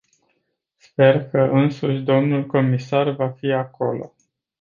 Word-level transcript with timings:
Sper 0.79 1.27
că 1.29 1.37
însuși 1.41 1.99
dl 2.01 2.39
comisarul 2.41 3.15
va 3.15 3.29
fi 3.29 3.51
acolo. 3.51 4.13